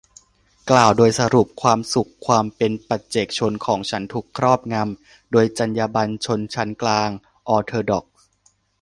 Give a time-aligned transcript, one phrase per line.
[0.69, 7.09] กล่าวโดยสรุปความสุขความเป็นปัจเจกชนของฉันถูกครอบงำโดยจรรยาบรรณชนชั้นกลาง
[7.49, 8.11] ออร์โธดอกซ์